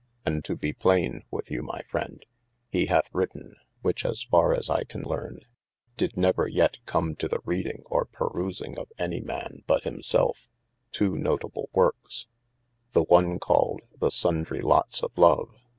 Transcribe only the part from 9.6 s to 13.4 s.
but himselfe: two notable workes. The one